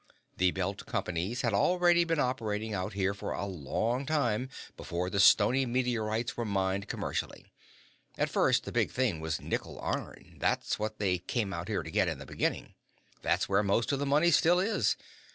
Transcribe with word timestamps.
The 0.37 0.49
Belt 0.49 0.87
Companies 0.87 1.41
had 1.41 1.53
already 1.53 2.03
been 2.05 2.19
operating 2.19 2.73
out 2.73 2.93
here 2.93 3.13
for 3.13 3.33
a 3.33 3.45
long 3.45 4.07
time 4.07 4.49
before 4.75 5.11
the 5.11 5.19
stony 5.19 5.63
meteorites 5.67 6.35
were 6.35 6.43
mined 6.43 6.87
commercially. 6.87 7.53
At 8.17 8.27
first, 8.27 8.63
the 8.63 8.71
big 8.71 8.89
thing 8.89 9.19
was 9.19 9.39
nickel 9.39 9.79
iron. 9.79 10.37
That's 10.39 10.79
what 10.79 10.97
they 10.97 11.19
came 11.19 11.53
here 11.67 11.83
to 11.83 11.91
get 11.91 12.07
in 12.07 12.17
the 12.17 12.25
beginning. 12.25 12.73
That's 13.21 13.47
where 13.47 13.61
most 13.61 13.91
of 13.91 13.99
the 13.99 14.07
money 14.07 14.31
still 14.31 14.59
is. 14.59 14.95